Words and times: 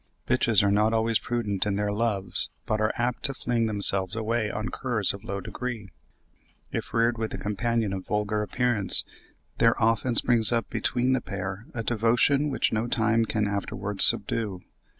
Bitches 0.27 0.63
are 0.63 0.71
not 0.71 0.93
always 0.93 1.19
prudent 1.19 1.67
in 1.67 1.75
their 1.75 1.91
loves, 1.93 2.49
but 2.65 2.81
are 2.81 2.91
apt 2.97 3.21
to 3.25 3.35
fling 3.35 3.67
themselves 3.67 4.15
away 4.15 4.49
on 4.49 4.69
curs 4.69 5.13
of 5.13 5.23
low 5.23 5.39
degree. 5.39 5.91
If 6.71 6.91
reared 6.91 7.19
with 7.19 7.35
a 7.35 7.37
companion 7.37 7.93
of 7.93 8.07
vulgar 8.07 8.41
appearance, 8.41 9.03
there 9.59 9.79
often 9.79 10.15
springs 10.15 10.51
up 10.51 10.67
between 10.71 11.13
the 11.13 11.21
pair 11.21 11.67
a 11.75 11.83
devotion 11.83 12.49
which 12.49 12.73
no 12.73 12.87
time 12.87 13.25
can 13.25 13.45
afterwards 13.47 14.03
subdue. 14.03 14.61